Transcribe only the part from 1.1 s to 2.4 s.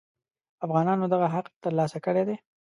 دغه حق تر لاسه کړی دی.